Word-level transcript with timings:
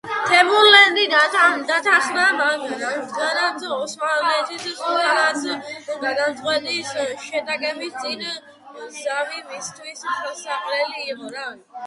თემურლენგი 0.27 1.01
დათანხმდა, 1.09 1.75
რადგანაც 1.87 3.65
ოსმალეთის 3.75 4.65
სულთანთან 4.79 6.01
გადამწყვეტი 6.05 6.81
შეტაკების 7.25 7.99
წინ 8.05 8.23
ზავი 9.01 9.45
მისთვის 9.53 10.01
ხელსაყრელი 10.17 11.07
იყო. 11.15 11.47